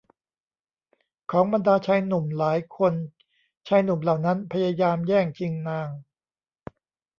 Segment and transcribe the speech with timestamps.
[1.31, 2.93] ของบรรดาชายหนุ่มหลายคน
[3.67, 5.89] ชายหนุ่มเหล่านั้นพยายามแย่งชิงนาง